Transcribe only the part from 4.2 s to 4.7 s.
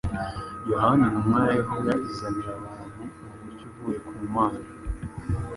Mana.